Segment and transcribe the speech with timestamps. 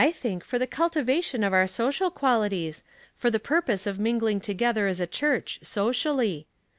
[0.01, 2.81] "/ think for the cultivation of our social qualities,
[3.15, 6.47] for the purpose of mingling together as a church socially.